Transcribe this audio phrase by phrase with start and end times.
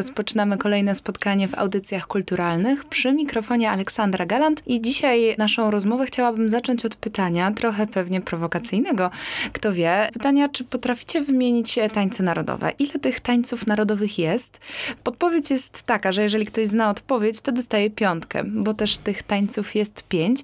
[0.00, 6.50] Rozpoczynamy kolejne spotkanie w audycjach kulturalnych przy mikrofonie Aleksandra Galant i dzisiaj naszą rozmowę chciałabym
[6.50, 9.10] zacząć od pytania, trochę pewnie prowokacyjnego.
[9.52, 12.72] Kto wie, pytania, czy potraficie wymienić tańce narodowe?
[12.78, 14.60] Ile tych tańców narodowych jest?
[15.04, 19.74] Podpowiedź jest taka, że jeżeli ktoś zna odpowiedź, to dostaje piątkę, bo też tych tańców
[19.74, 20.40] jest pięć,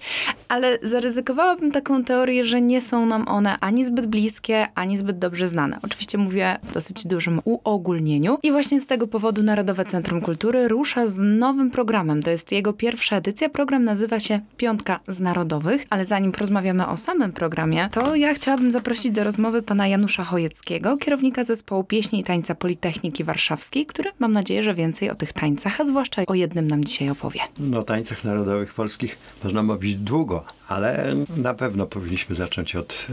[0.48, 5.48] ale zaryzykowałabym taką teorię, że nie są nam one ani zbyt bliskie, ani zbyt dobrze
[5.48, 5.78] znane.
[5.82, 11.06] Oczywiście mówię w dosyć dużym uogólnieniu i właśnie z tego powodu Narodowe Centrum Kultury rusza
[11.06, 12.22] z nowym programem.
[12.22, 13.48] To jest jego pierwsza edycja.
[13.48, 18.72] Program nazywa się Piątka z Narodowych, ale zanim porozmawiamy o samym programie, to ja chciałabym
[18.72, 24.32] zaprosić do rozmowy pana Janusza Chojeckiego, kierownika zespołu pieśni i tańca Politechniki Warszawskiej, który mam
[24.32, 27.40] nadzieję, że więcej o tych tańcach, a zwłaszcza o jednym nam dzisiaj opowie.
[27.58, 33.06] No, o tańcach narodowych polskich można mówić długo, ale na pewno powinniśmy zacząć od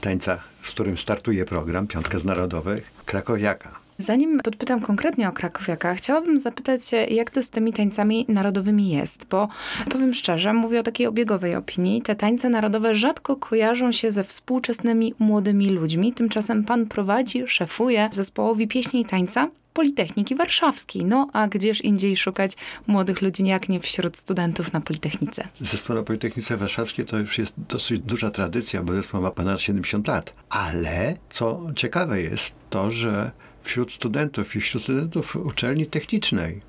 [0.00, 3.83] tańca, z którym startuje program Piątka z Narodowych, Krakowiaka.
[3.98, 9.24] Zanim podpytam konkretnie o krakowiaka, chciałabym zapytać się, jak to z tymi tańcami narodowymi jest,
[9.24, 9.48] bo
[9.90, 15.14] powiem szczerze, mówię o takiej obiegowej opinii, te tańce narodowe rzadko kojarzą się ze współczesnymi
[15.18, 21.04] młodymi ludźmi, tymczasem pan prowadzi, szefuje zespołowi pieśni i tańca Politechniki Warszawskiej.
[21.04, 22.52] No a gdzież indziej szukać
[22.86, 25.48] młodych ludzi, jak nie wśród studentów na Politechnice?
[25.60, 30.08] Zespół na Politechnice Warszawskiej to już jest dosyć duża tradycja, bo zespół ma ponad 70
[30.08, 30.32] lat.
[30.48, 33.30] Ale co ciekawe jest to, że
[33.64, 36.60] wśród studentów i wśród studentów uczelni technicznej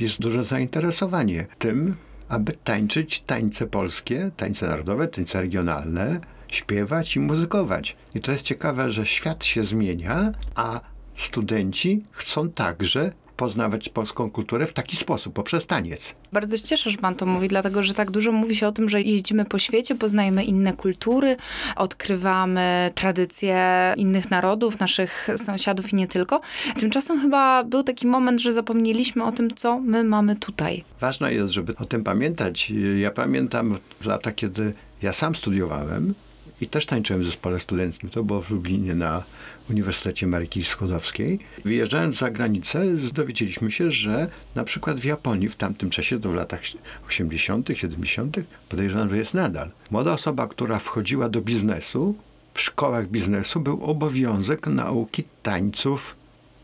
[0.00, 1.96] jest duże zainteresowanie tym,
[2.28, 7.96] aby tańczyć tańce polskie, tańce narodowe, tańce regionalne, śpiewać i muzykować.
[8.14, 10.80] I to jest ciekawe, że świat się zmienia, a
[11.16, 16.14] studenci chcą także poznawać polską kulturę w taki sposób, poprzez taniec.
[16.32, 18.88] Bardzo się cieszę, że pan to mówi, dlatego że tak dużo mówi się o tym,
[18.88, 21.36] że jeździmy po świecie, poznajemy inne kultury,
[21.76, 26.40] odkrywamy tradycje innych narodów, naszych sąsiadów i nie tylko.
[26.78, 30.84] Tymczasem chyba był taki moment, że zapomnieliśmy o tym, co my mamy tutaj.
[31.00, 32.72] Ważne jest, żeby o tym pamiętać.
[32.96, 36.14] Ja pamiętam w latach, kiedy ja sam studiowałem,
[36.60, 38.10] i też tańczyłem w zespole studenckim.
[38.10, 39.22] To było w Lublinie na
[39.70, 41.38] Uniwersytecie Maryki Skłodowskiej.
[41.64, 46.34] Wyjeżdżając za granicę, dowiedzieliśmy się, że na przykład w Japonii w tamtym czasie, to w
[46.34, 46.60] latach
[47.08, 48.36] 80., 70.,
[48.68, 49.70] podejrzewam, że jest nadal.
[49.90, 52.14] Młoda osoba, która wchodziła do biznesu,
[52.54, 56.16] w szkołach biznesu był obowiązek nauki tańców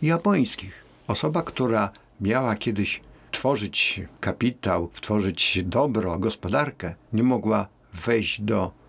[0.03, 0.85] japońskich.
[1.07, 8.82] Osoba, która miała kiedyś tworzyć kapitał, tworzyć dobro, gospodarkę, nie mogła wejść do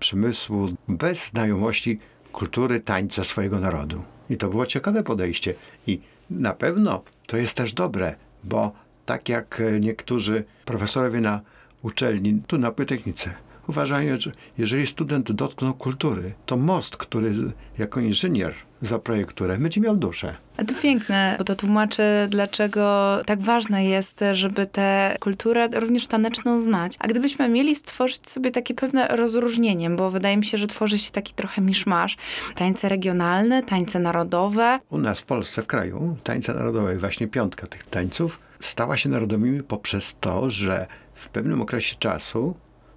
[0.00, 1.98] przemysłu bez znajomości
[2.32, 4.02] kultury tańca swojego narodu.
[4.30, 5.54] I to było ciekawe podejście.
[5.86, 6.00] I
[6.30, 8.72] na pewno to jest też dobre, bo
[9.06, 11.40] tak jak niektórzy profesorowie na
[11.82, 13.30] uczelni, tu na Politechnice,
[13.70, 17.32] uważają, że jeżeli student dotknął kultury, to most, który
[17.78, 20.36] jako inżynier zaprojektuje, będzie miał duszę.
[20.56, 26.60] A to piękne, bo to tłumaczy, dlaczego tak ważne jest, żeby tę kulturę również taneczną
[26.60, 26.96] znać.
[26.98, 31.12] A gdybyśmy mieli stworzyć sobie takie pewne rozróżnienie, bo wydaje mi się, że tworzy się
[31.12, 32.16] taki trochę miszmasz.
[32.54, 34.80] Tańce regionalne, tańce narodowe.
[34.90, 39.62] U nas w Polsce, w kraju, tańce narodowe, właśnie piątka tych tańców, stała się narodowymi
[39.62, 42.54] poprzez to, że w pewnym okresie czasu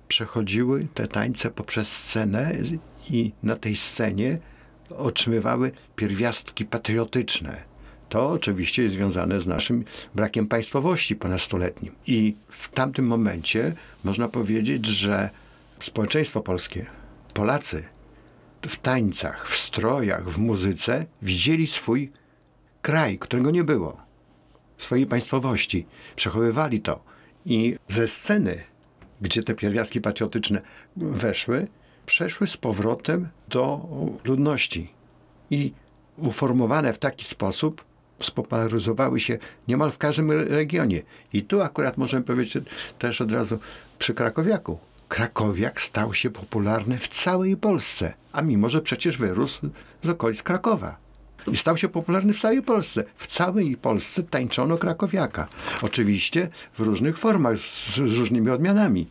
[0.07, 2.53] przechodziły te tańce poprzez scenę
[3.09, 4.39] i na tej scenie
[4.89, 7.63] otrzymywały pierwiastki patriotyczne.
[8.09, 9.85] To oczywiście jest związane z naszym
[10.15, 11.95] brakiem państwowości ponastoletnim.
[12.07, 13.73] I w tamtym momencie
[14.03, 15.29] można powiedzieć, że
[15.79, 16.85] społeczeństwo polskie,
[17.33, 17.83] Polacy
[18.61, 22.11] w tańcach, w strojach, w muzyce widzieli swój
[22.81, 24.01] kraj, którego nie było,
[24.77, 25.85] swojej państwowości.
[26.15, 27.03] Przechowywali to.
[27.45, 28.63] I ze sceny,
[29.23, 30.61] gdzie te pierwiastki patriotyczne
[30.97, 31.67] weszły,
[32.05, 33.87] przeszły z powrotem do
[34.23, 34.91] ludności
[35.51, 35.73] i
[36.17, 37.85] uformowane w taki sposób
[38.19, 39.37] spopularyzowały się
[39.67, 41.01] niemal w każdym regionie.
[41.33, 42.65] I tu akurat możemy powiedzieć
[42.99, 43.59] też od razu
[43.99, 44.79] przy Krakowiaku.
[45.09, 49.69] Krakowiak stał się popularny w całej Polsce, a mimo, że przecież wyrósł
[50.03, 50.97] z okolic Krakowa.
[51.51, 53.03] I stał się popularny w całej Polsce.
[53.17, 55.47] W całej Polsce tańczono krakowiaka.
[55.81, 59.07] Oczywiście w różnych formach, z, z różnymi odmianami.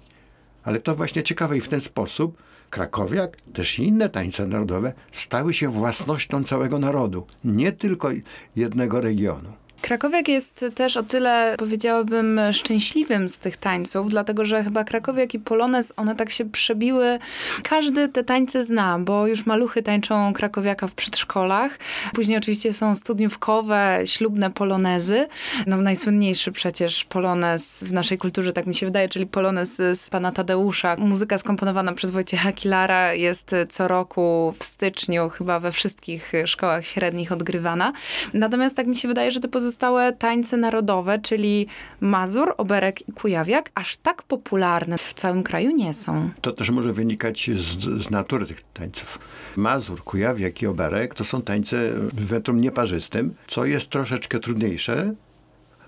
[0.65, 5.55] Ale to właśnie ciekawe i w ten sposób krakowiak, też i inne tańce narodowe stały
[5.55, 8.11] się własnością całego narodu, nie tylko
[8.57, 9.53] jednego regionu.
[9.83, 15.39] Krakowiak jest też o tyle, powiedziałabym, szczęśliwym z tych tańców, dlatego że chyba Krakowiak i
[15.39, 17.19] Polonez, one tak się przebiły.
[17.63, 21.79] Każdy te tańce zna, bo już maluchy tańczą Krakowiaka w przedszkolach.
[22.15, 25.29] Później oczywiście są studniówkowe, ślubne polonezy.
[25.67, 30.33] No najsłynniejszy przecież polonez w naszej kulturze, tak mi się wydaje, czyli polonez z pana
[30.33, 30.97] Tadeusza.
[30.97, 37.33] Muzyka skomponowana przez Wojciecha Kilara jest co roku w styczniu chyba we wszystkich szkołach średnich
[37.33, 37.93] odgrywana.
[38.35, 41.67] Natomiast tak mi się wydaje, że te pozostałe tańce narodowe, czyli
[42.01, 46.31] Mazur, Oberek i Kujawiak, aż tak popularne w całym kraju nie są.
[46.41, 49.19] To też może wynikać z, z natury tych tańców.
[49.57, 55.15] Mazur, kujawiak i oberek to są tańce w metrum nieparzystym, co jest troszeczkę trudniejsze,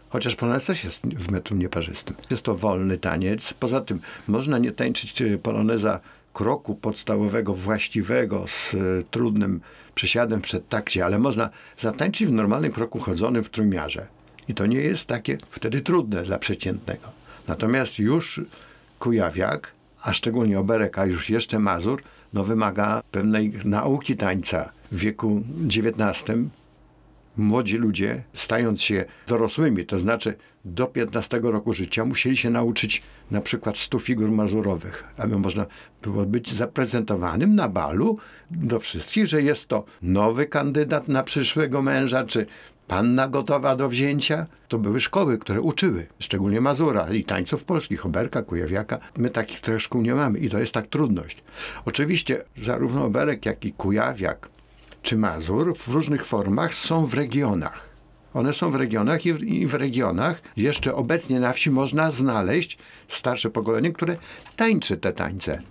[0.09, 2.17] chociaż polonez też jest w metrum nieparzystym.
[2.31, 3.53] Jest to wolny taniec.
[3.53, 6.01] Poza tym można nie tańczyć poloneza
[6.33, 8.79] kroku podstawowego, właściwego, z e,
[9.11, 9.61] trudnym
[9.95, 14.07] przesiadem w przedtakcie, ale można zatańczyć w normalnym kroku chodzonym w trójmiarze.
[14.49, 17.09] I to nie jest takie wtedy trudne dla przeciętnego.
[17.49, 18.41] Natomiast już
[18.99, 22.03] kujawiak, a szczególnie oberek, a już jeszcze mazur,
[22.33, 24.73] no wymaga pewnej nauki tańca.
[24.93, 26.39] W wieku XIX
[27.37, 30.35] młodzi ludzie, stając się dorosłymi, to znaczy
[30.65, 35.67] do 15 roku życia, musieli się nauczyć na przykład 100 figur mazurowych, aby można
[36.03, 38.19] było być zaprezentowanym na balu
[38.51, 42.47] do wszystkich, że jest to nowy kandydat na przyszłego męża, czy
[42.89, 44.47] panna gotowa do wzięcia.
[44.69, 48.99] To były szkoły, które uczyły, szczególnie Mazura i tańców polskich, Oberka, Kujawiaka.
[49.17, 51.43] My takich trochę szkół nie mamy i to jest tak trudność.
[51.85, 54.54] Oczywiście zarówno Oberek, jak i Kujawiak
[55.05, 57.89] czy Mazur w różnych formach są w regionach.
[58.35, 62.79] One są w regionach i w, regionach jeszcze obecnie na wsi można znaleźć
[63.09, 64.17] starsze pokolenie, które
[64.57, 65.63] tańczy te tańce,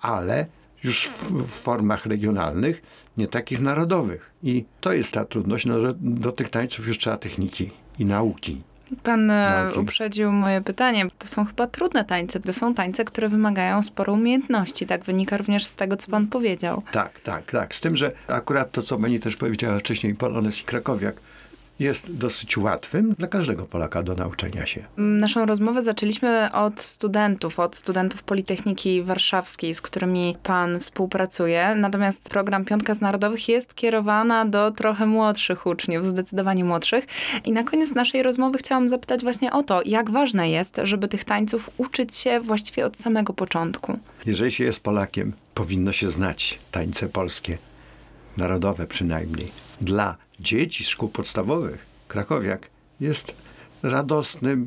[0.00, 0.46] ale
[0.84, 2.82] już w, formach regionalnych,
[3.16, 4.30] nie takich narodowych.
[4.42, 8.62] I to jest ta trudność, no, do tych tańców już trzeba techniki i nauki.
[9.02, 9.78] Pan e, Nauki.
[9.78, 11.06] uprzedził moje pytanie.
[11.18, 12.40] To są chyba trudne tańce.
[12.40, 14.86] To są tańce, które wymagają sporo umiejętności.
[14.86, 16.82] Tak wynika również z tego, co pan powiedział.
[16.92, 17.74] Tak, tak, tak.
[17.74, 21.16] Z tym, że akurat to, co pani też powiedziała wcześniej, Polonez i Krakowiak,
[21.78, 24.84] jest dosyć łatwym dla każdego Polaka do nauczenia się.
[24.96, 31.74] Naszą rozmowę zaczęliśmy od studentów, od studentów Politechniki Warszawskiej, z którymi pan współpracuje.
[31.74, 37.06] Natomiast program Piątka z Narodowych jest kierowana do trochę młodszych uczniów, zdecydowanie młodszych.
[37.44, 41.24] I na koniec naszej rozmowy chciałam zapytać właśnie o to, jak ważne jest, żeby tych
[41.24, 43.98] tańców uczyć się właściwie od samego początku.
[44.26, 47.58] Jeżeli się jest Polakiem, powinno się znać tańce polskie,
[48.36, 49.50] narodowe przynajmniej.
[49.80, 52.68] Dla dzieci szkół podstawowych Krakowiak
[53.00, 53.34] jest
[53.82, 54.64] radosnym,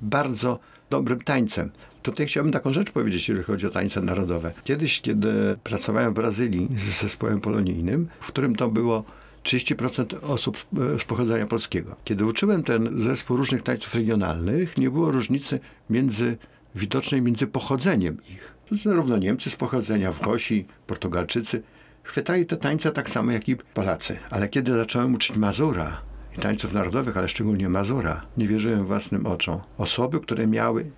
[0.00, 0.58] bardzo
[0.90, 1.70] dobrym tańcem.
[2.02, 4.52] Tutaj chciałbym taką rzecz powiedzieć, jeżeli chodzi o tańce narodowe.
[4.64, 9.04] Kiedyś, kiedy pracowałem w Brazylii z zespołem polonijnym, w którym to było
[9.42, 11.96] 30% osób z- e, z pochodzenia polskiego.
[12.04, 15.60] Kiedy uczyłem ten zespół różnych tańców regionalnych, nie było różnicy
[15.90, 16.36] między,
[16.74, 18.54] widocznej między pochodzeniem ich.
[18.68, 21.62] To zarówno Niemcy z pochodzenia, Włosi, Portugalczycy,
[22.04, 24.18] chwytali te tańce tak samo jak i Polacy.
[24.30, 26.00] Ale kiedy zacząłem uczyć Mazura
[26.38, 29.60] i tańców narodowych, ale szczególnie Mazura, nie wierzyłem własnym oczom.
[29.78, 30.90] Osoby, które miały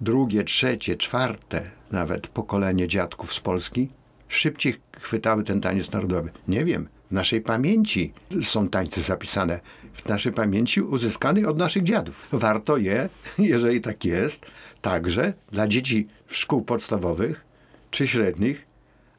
[0.00, 3.88] drugie, trzecie, czwarte nawet pokolenie dziadków z Polski,
[4.28, 6.30] szybciej chwytały ten taniec narodowy.
[6.48, 9.60] Nie wiem, w naszej pamięci są tańce zapisane,
[9.94, 12.28] w naszej pamięci uzyskanej od naszych dziadów.
[12.32, 13.08] Warto je,
[13.38, 14.46] jeżeli tak jest,
[14.80, 17.44] także dla dzieci w szkół podstawowych
[17.90, 18.67] czy średnich,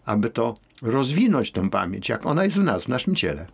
[0.09, 3.45] aby to rozwinąć tą pamięć, jak ona jest w nas, w naszym ciele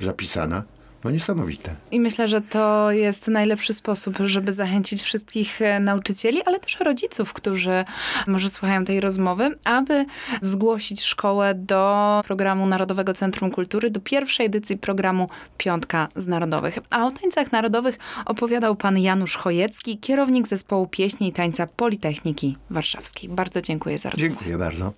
[0.00, 0.62] zapisana.
[1.04, 1.74] No niesamowite.
[1.90, 7.32] I myślę, że to jest najlepszy sposób, żeby zachęcić wszystkich e, nauczycieli, ale też rodziców,
[7.32, 7.84] którzy
[8.26, 10.06] może słuchają tej rozmowy, aby
[10.40, 15.26] zgłosić szkołę do programu Narodowego Centrum Kultury, do pierwszej edycji programu
[15.58, 16.78] Piątka z Narodowych.
[16.90, 23.28] A o tańcach narodowych opowiadał pan Janusz Chojecki, kierownik zespołu pieśni i tańca Politechniki Warszawskiej.
[23.28, 24.28] Bardzo dziękuję za rozmowę.
[24.28, 24.92] Dziękuję bardzo.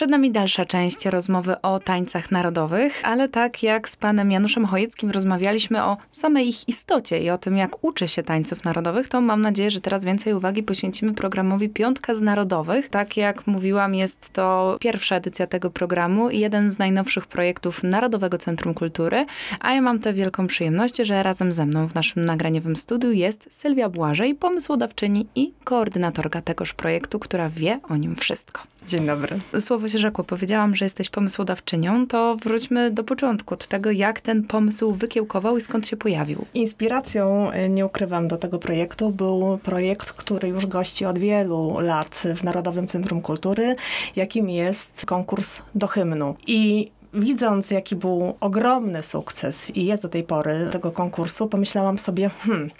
[0.00, 5.10] Przed nami dalsza część rozmowy o tańcach narodowych, ale tak jak z panem Januszem Chojeckim
[5.10, 9.42] rozmawialiśmy o samej ich istocie i o tym, jak uczy się tańców narodowych, to mam
[9.42, 12.88] nadzieję, że teraz więcej uwagi poświęcimy programowi Piątka z Narodowych.
[12.88, 18.38] Tak jak mówiłam, jest to pierwsza edycja tego programu i jeden z najnowszych projektów Narodowego
[18.38, 19.26] Centrum Kultury,
[19.60, 23.48] a ja mam tę wielką przyjemność, że razem ze mną w naszym nagraniowym studiu jest
[23.50, 28.62] Sylwia Błażej, pomysłodawczyni i koordynatorka tegoż projektu, która wie o nim wszystko.
[28.88, 29.40] Dzień dobry.
[29.60, 34.92] Słowo rzekło, powiedziałam, że jesteś pomysłodawczynią, to wróćmy do początku, od tego, jak ten pomysł
[34.92, 36.44] wykiełkował i skąd się pojawił.
[36.54, 42.22] Inspiracją, e, nie ukrywam, do tego projektu był projekt, który już gości od wielu lat
[42.36, 43.76] w Narodowym Centrum Kultury,
[44.16, 46.34] jakim jest konkurs do hymnu.
[46.46, 52.28] I widząc, jaki był ogromny sukces i jest do tej pory tego konkursu, pomyślałam sobie,
[52.28, 52.70] hmm,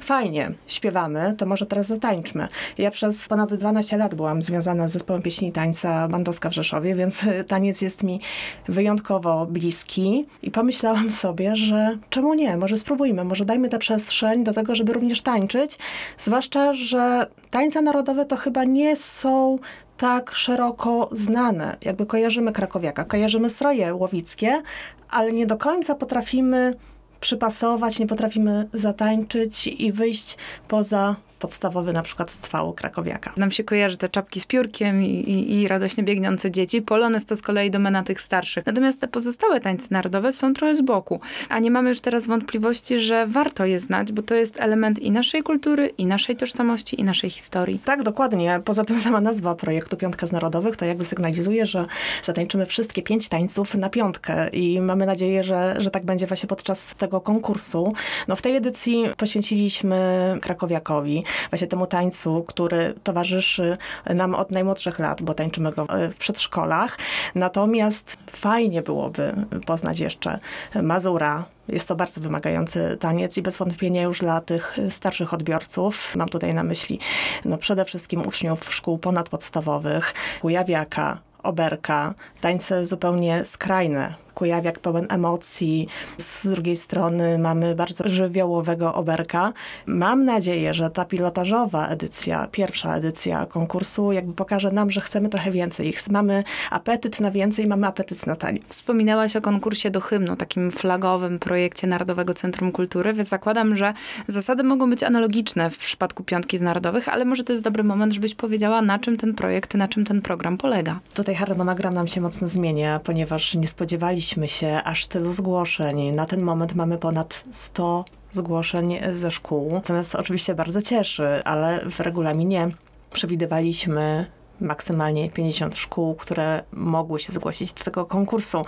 [0.00, 2.48] fajnie, śpiewamy, to może teraz zatańczmy.
[2.78, 6.94] Ja przez ponad 12 lat byłam związana z zespołem pieśni i tańca Bandowska w Rzeszowie,
[6.94, 8.20] więc taniec jest mi
[8.68, 14.52] wyjątkowo bliski i pomyślałam sobie, że czemu nie, może spróbujmy, może dajmy tę przestrzeń do
[14.52, 15.78] tego, żeby również tańczyć,
[16.18, 19.58] zwłaszcza, że tańce narodowe to chyba nie są
[20.00, 21.76] tak szeroko znane.
[21.84, 24.62] Jakby kojarzymy krakowiaka, kojarzymy stroje łowickie,
[25.10, 26.74] ale nie do końca potrafimy
[27.20, 30.36] przypasować, nie potrafimy zatańczyć i wyjść
[30.68, 33.32] poza podstawowy na przykład cwał krakowiaka.
[33.36, 36.82] Nam się kojarzy te czapki z piórkiem i, i, i radośnie biegnące dzieci.
[36.82, 38.66] Polonez to z kolei domena tych starszych.
[38.66, 41.20] Natomiast te pozostałe tańce narodowe są trochę z boku.
[41.48, 45.10] A nie mamy już teraz wątpliwości, że warto je znać, bo to jest element i
[45.10, 47.78] naszej kultury, i naszej tożsamości, i naszej historii.
[47.84, 48.60] Tak, dokładnie.
[48.64, 51.86] Poza tym sama nazwa projektu Piątka z Narodowych to jakby sygnalizuje, że
[52.22, 56.94] zatańczymy wszystkie pięć tańców na piątkę i mamy nadzieję, że, że tak będzie właśnie podczas
[56.94, 57.92] tego konkursu.
[58.28, 65.22] No w tej edycji poświęciliśmy krakowiakowi, właśnie temu tańcu, który towarzyszy nam od najmłodszych lat,
[65.22, 66.98] bo tańczymy go w przedszkolach.
[67.34, 69.34] Natomiast fajnie byłoby
[69.66, 70.38] poznać jeszcze
[70.82, 76.28] Mazura, jest to bardzo wymagający taniec i bez wątpienia już dla tych starszych odbiorców, mam
[76.28, 77.00] tutaj na myśli
[77.44, 85.88] no przede wszystkim uczniów szkół ponadpodstawowych, Kujawiaka, Oberka, tańce zupełnie skrajne, Kujawiak pełen emocji.
[86.18, 89.52] Z drugiej strony mamy bardzo żywiołowego oberka.
[89.86, 95.50] Mam nadzieję, że ta pilotażowa edycja, pierwsza edycja konkursu jakby pokaże nam, że chcemy trochę
[95.50, 95.94] więcej.
[96.10, 98.62] Mamy apetyt na więcej, mamy apetyt na taniec.
[98.68, 103.94] Wspominałaś o konkursie do hymnu, takim flagowym projekcie Narodowego Centrum Kultury, więc zakładam, że
[104.28, 108.12] zasady mogą być analogiczne w przypadku Piątki z Narodowych, ale może to jest dobry moment,
[108.12, 111.00] żebyś powiedziała, na czym ten projekt, na czym ten program polega.
[111.14, 116.12] Tutaj harmonogram nam się mocno zmienia, ponieważ nie spodziewaliśmy spodziewaliśmy się aż tylu zgłoszeń.
[116.12, 121.90] Na ten moment mamy ponad 100 zgłoszeń ze szkół, co nas oczywiście bardzo cieszy, ale
[121.90, 122.68] w regulaminie
[123.12, 124.26] przewidywaliśmy
[124.60, 128.64] maksymalnie 50 szkół, które mogły się zgłosić do tego konkursu.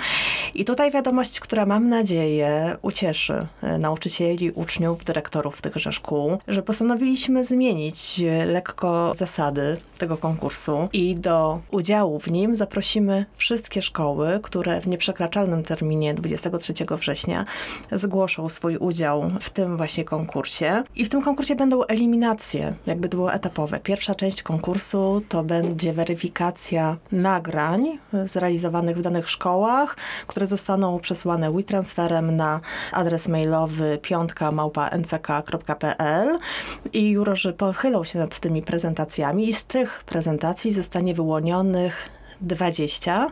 [0.54, 7.44] I tutaj wiadomość, która mam nadzieję ucieszy e, nauczycieli, uczniów, dyrektorów tychże szkół, że postanowiliśmy
[7.44, 14.80] zmienić e, lekko zasady tego konkursu i do udziału w nim zaprosimy wszystkie szkoły, które
[14.80, 17.44] w nieprzekraczalnym terminie 23 września
[17.92, 20.82] zgłoszą swój udział w tym właśnie konkursie.
[20.96, 23.80] I w tym konkursie będą eliminacje, jakby to było etapowe.
[23.80, 29.96] Pierwsza część konkursu to będzie będzie weryfikacja nagrań zrealizowanych w danych szkołach,
[30.26, 32.60] które zostaną przesłane WeTransferem na
[32.92, 36.38] adres mailowy piątka.nck.pl
[36.92, 42.08] i jurorzy pochylą się nad tymi prezentacjami i z tych prezentacji zostanie wyłonionych
[42.42, 43.30] 20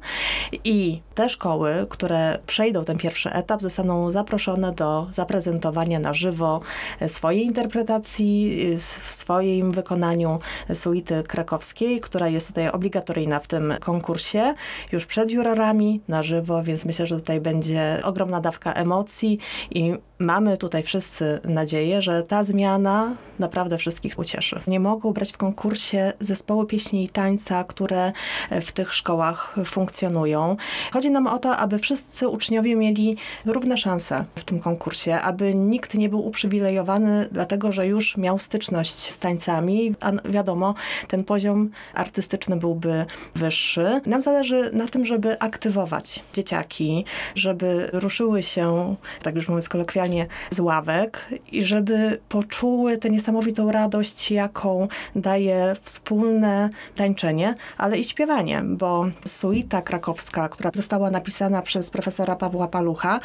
[0.65, 6.61] i te szkoły, które przejdą ten pierwszy etap, zostaną zaproszone do zaprezentowania na żywo
[7.07, 10.39] swojej interpretacji, w swoim wykonaniu
[10.75, 14.55] suity krakowskiej, która jest tutaj obligatoryjna w tym konkursie,
[14.93, 19.39] już przed jurorami na żywo, więc myślę, że tutaj będzie ogromna dawka emocji
[19.71, 24.61] i mamy tutaj wszyscy nadzieję, że ta zmiana naprawdę wszystkich ucieszy.
[24.67, 28.13] Nie mogą brać w konkursie zespoły pieśni i tańca, które
[28.51, 30.57] w tych szkołach funkcjonują.
[30.93, 33.17] Chodzi nam o to, aby wszyscy uczniowie mieli
[33.47, 38.93] równe szanse w tym konkursie, aby nikt nie był uprzywilejowany, dlatego że już miał styczność
[38.93, 40.75] z tańcami, a wiadomo,
[41.09, 44.01] ten poziom artystyczny byłby wyższy.
[44.07, 47.05] Nam zależy na tym, żeby aktywować dzieciaki,
[47.35, 54.31] żeby ruszyły się, tak już mówiąc kolokwialnie, z ławek i żeby poczuły tę niesamowitą radość,
[54.31, 58.90] jaką daje wspólne tańczenie, ale i śpiewanie, bo
[59.25, 63.21] suita krakowska, która została napisana przez profesora Pawła Palucha,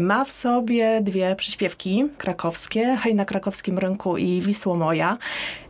[0.00, 5.18] ma w sobie dwie przyśpiewki krakowskie, Hej na krakowskim rynku i Wisło moja.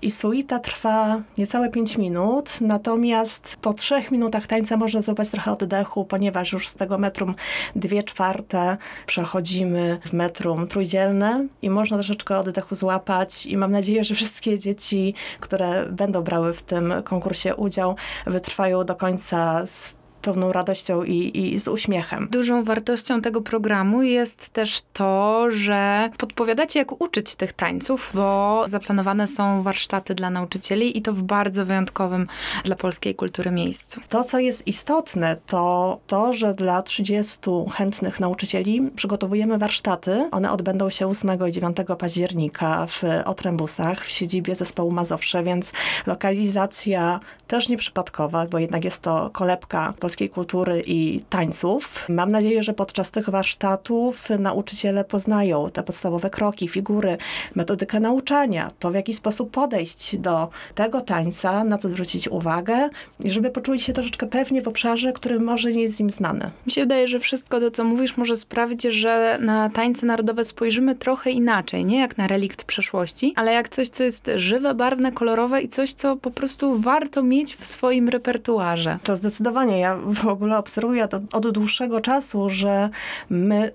[0.03, 6.05] I suita trwa niecałe 5 minut, natomiast po trzech minutach tańca można złapać trochę oddechu,
[6.05, 7.35] ponieważ już z tego metrum
[7.76, 8.76] dwie czwarte
[9.07, 15.14] przechodzimy w metrum trójdzielne i można troszeczkę oddechu złapać i mam nadzieję, że wszystkie dzieci,
[15.41, 19.24] które będą brały w tym konkursie udział, wytrwają do końca
[19.64, 22.28] z pełną radością i, i z uśmiechem.
[22.31, 29.26] Dużą wartością tego programu jest też to, że podpowiadacie, jak uczyć tych tańców, bo zaplanowane
[29.26, 32.26] są warsztaty dla nauczycieli i to w bardzo wyjątkowym
[32.64, 34.00] dla polskiej kultury miejscu.
[34.09, 37.40] To, co jest istotne, to to, że dla 30
[37.73, 40.28] chętnych nauczycieli przygotowujemy warsztaty.
[40.33, 45.73] One odbędą się 8 i 9 października w Otrębusach, w siedzibie zespołu Mazowsze, więc
[46.07, 52.04] lokalizacja też nieprzypadkowa, bo jednak jest to kolebka polskiej kultury i tańców.
[52.09, 57.16] Mam nadzieję, że podczas tych warsztatów nauczyciele poznają te podstawowe kroki, figury,
[57.54, 62.88] metodykę nauczania, to w jaki sposób podejść do tego tańca, na co zwrócić uwagę
[63.25, 66.50] i żeby poczuli się troszeczkę pewnie w obszarze, który może nie jest im znany.
[66.66, 70.94] Mi się wydaje, że wszystko to, co mówisz, może sprawić, że na tańce narodowe spojrzymy
[70.94, 75.62] trochę inaczej, nie jak na relikt przeszłości, ale jak coś, co jest żywe, barwne, kolorowe
[75.62, 78.99] i coś, co po prostu warto mieć w swoim repertuarze.
[79.02, 79.78] To zdecydowanie.
[79.78, 82.91] Ja w ogóle obserwuję to od dłuższego czasu, że
[83.31, 83.73] my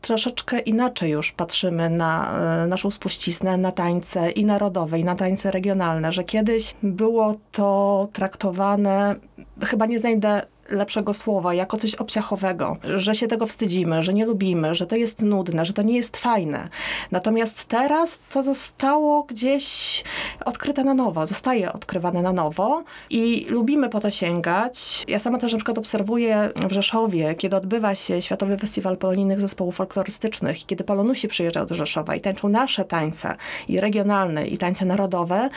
[0.00, 5.50] troszeczkę inaczej już patrzymy na e, naszą spuściznę, na tańce i narodowe, i na tańce
[5.50, 9.14] regionalne, że kiedyś było to traktowane,
[9.62, 14.74] chyba nie znajdę lepszego słowa, jako coś obciachowego, że się tego wstydzimy, że nie lubimy,
[14.74, 16.68] że to jest nudne, że to nie jest fajne.
[17.10, 20.04] Natomiast teraz to zostało gdzieś
[20.44, 25.04] odkryte na nowo, zostaje odkrywane na nowo i lubimy po to sięgać.
[25.08, 29.76] Ja sama też na przykład obserwuję w Rzeszowie, kiedy odbywa się Światowy Festiwal Polonijnych Zespołów
[29.76, 33.36] Folklorystycznych kiedy Polonusi przyjeżdżają do Rzeszowa i tańczą nasze tańce
[33.68, 35.50] i regionalne i tańce narodowe,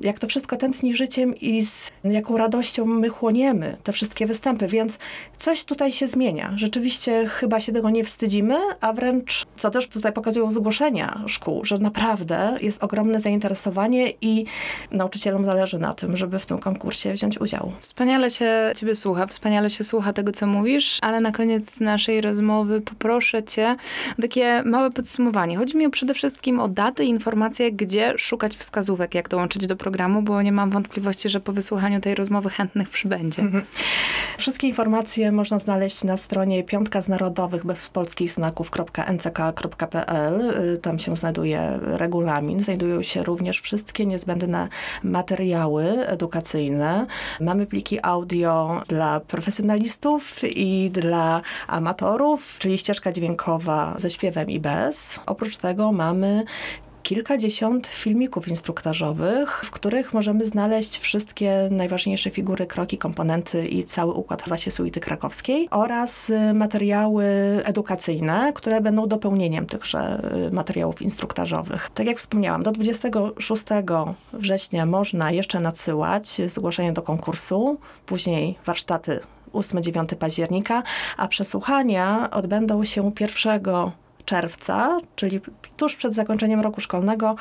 [0.00, 4.98] jak to wszystko tętni życiem i z jaką radością my chłoniemy te wszystkie występy więc
[5.38, 6.52] coś tutaj się zmienia.
[6.56, 11.78] Rzeczywiście chyba się tego nie wstydzimy, a wręcz, co też tutaj pokazują zgłoszenia szkół, że
[11.78, 14.44] naprawdę jest ogromne zainteresowanie i
[14.90, 17.72] nauczycielom zależy na tym, żeby w tym konkursie wziąć udział.
[17.80, 22.80] Wspaniale się ciebie słucha, wspaniale się słucha tego, co mówisz, ale na koniec naszej rozmowy
[22.80, 23.76] poproszę cię
[24.18, 25.56] o takie małe podsumowanie.
[25.56, 29.76] Chodzi mi o przede wszystkim o daty i informacje, gdzie szukać wskazówek, jak dołączyć do
[29.76, 33.42] programu, bo nie mam wątpliwości, że po wysłuchaniu tej rozmowy chętnych przybędzie.
[34.44, 39.62] Wszystkie informacje można znaleźć na stronie piątka z narodowych bez polskich znaków.nck.pl.
[40.82, 42.60] Tam się znajduje regulamin.
[42.60, 44.68] Znajdują się również wszystkie niezbędne
[45.02, 47.06] materiały edukacyjne.
[47.40, 55.20] Mamy pliki audio dla profesjonalistów i dla amatorów, czyli ścieżka dźwiękowa ze śpiewem i bez.
[55.26, 56.44] Oprócz tego mamy
[57.04, 64.42] kilkadziesiąt filmików instruktażowych, w których możemy znaleźć wszystkie najważniejsze figury, kroki, komponenty i cały układ
[64.46, 67.24] właśnie suity krakowskiej oraz y, materiały
[67.64, 71.90] edukacyjne, które będą dopełnieniem tychże y, materiałów instruktażowych.
[71.94, 73.64] Tak jak wspomniałam, do 26
[74.32, 79.20] września można jeszcze nadsyłać zgłoszenie do konkursu, później warsztaty
[79.52, 80.82] 8-9 października,
[81.16, 83.62] a przesłuchania odbędą się 1
[84.24, 85.40] czerwca, czyli
[85.76, 87.36] tuż przed zakończeniem roku szkolnego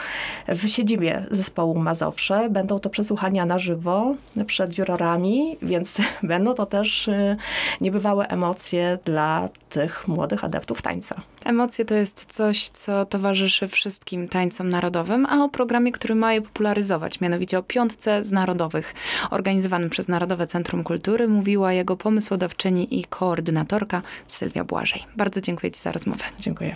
[0.48, 2.50] w siedzibie zespołu Mazowsze.
[2.50, 4.16] Będą to przesłuchania na żywo
[4.48, 7.38] przed jurorami, więc będą to też y,
[7.82, 11.22] niebywałe emocje dla tych młodych adeptów tańca.
[11.46, 16.42] Emocje to jest coś, co towarzyszy wszystkim tańcom narodowym, a o programie, który ma je
[16.42, 18.94] popularyzować, mianowicie o Piątce z Narodowych,
[19.32, 25.04] organizowanym przez Narodowe Centrum Kultury, mówiła jego pomysłodawczyni i koordynatorka Sylwia Błażej.
[25.18, 26.24] Bardzo dziękuję Ci za rozmowę.
[26.40, 26.76] Dziękuję.